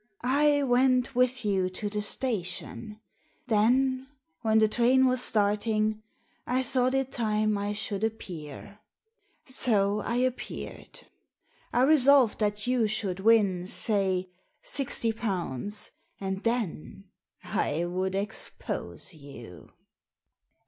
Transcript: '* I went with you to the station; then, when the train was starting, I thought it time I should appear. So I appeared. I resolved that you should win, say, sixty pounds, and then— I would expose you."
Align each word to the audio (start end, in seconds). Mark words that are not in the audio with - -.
'* 0.11 0.21
I 0.23 0.63
went 0.63 1.13
with 1.13 1.45
you 1.45 1.69
to 1.69 1.87
the 1.87 2.01
station; 2.01 2.99
then, 3.45 4.07
when 4.41 4.57
the 4.57 4.67
train 4.67 5.05
was 5.05 5.21
starting, 5.21 6.01
I 6.47 6.63
thought 6.63 6.95
it 6.95 7.11
time 7.11 7.55
I 7.55 7.73
should 7.73 8.03
appear. 8.03 8.79
So 9.45 9.99
I 9.99 10.15
appeared. 10.15 11.01
I 11.71 11.83
resolved 11.83 12.39
that 12.39 12.65
you 12.65 12.87
should 12.87 13.19
win, 13.19 13.67
say, 13.67 14.31
sixty 14.63 15.11
pounds, 15.13 15.91
and 16.19 16.43
then— 16.43 17.03
I 17.43 17.85
would 17.85 18.15
expose 18.15 19.13
you." 19.13 19.69